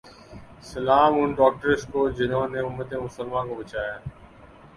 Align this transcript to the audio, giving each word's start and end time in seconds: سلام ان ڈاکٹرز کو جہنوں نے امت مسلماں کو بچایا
سلام 0.63 1.13
ان 1.15 1.33
ڈاکٹرز 1.33 1.85
کو 1.91 2.07
جہنوں 2.11 2.47
نے 2.53 2.59
امت 2.61 2.93
مسلماں 3.03 3.43
کو 3.45 3.55
بچایا 3.55 3.95